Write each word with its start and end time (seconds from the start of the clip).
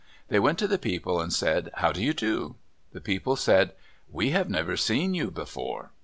They 0.29 0.39
went 0.39 0.57
to 0.57 0.67
the 0.67 0.79
people 0.79 1.21
and 1.21 1.31
said, 1.31 1.69
"How 1.75 1.91
do 1.91 2.03
you 2.03 2.11
do?" 2.15 2.55
The 2.91 3.01
people 3.01 3.35
said, 3.35 3.73
"We 4.09 4.31
have 4.31 4.49
never 4.49 4.75
seen 4.75 5.13
you 5.13 5.29
before." 5.29 5.91